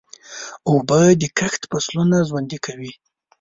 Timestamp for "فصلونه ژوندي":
1.71-2.59